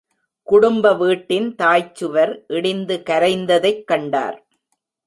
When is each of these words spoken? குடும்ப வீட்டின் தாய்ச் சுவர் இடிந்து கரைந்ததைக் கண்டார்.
குடும்ப 0.47 0.93
வீட்டின் 0.93 1.55
தாய்ச் 1.55 1.95
சுவர் 1.95 2.45
இடிந்து 2.47 3.03
கரைந்ததைக் 3.09 3.83
கண்டார். 3.83 4.37